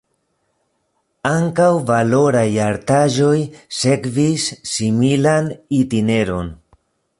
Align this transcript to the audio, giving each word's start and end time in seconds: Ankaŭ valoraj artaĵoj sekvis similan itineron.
Ankaŭ 1.31 1.67
valoraj 1.89 2.47
artaĵoj 2.69 3.35
sekvis 3.81 4.49
similan 4.73 5.55
itineron. 5.83 6.53